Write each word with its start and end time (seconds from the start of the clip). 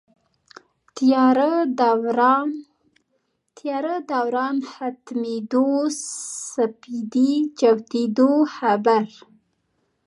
تیاره 3.57 3.95
دوران 4.11 4.55
ختمېدو 4.69 5.67
سپېدې 6.49 7.31
جوتېدو 7.59 8.31
خبر 8.55 9.05